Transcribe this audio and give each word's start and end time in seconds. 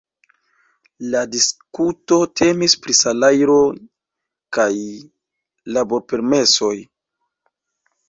La 1.15 1.19
diskuto 1.35 2.17
temis 2.41 2.77
pri 2.87 2.97
salajroj 3.01 3.61
kaj 4.61 4.69
laborpermesoj. 5.79 6.77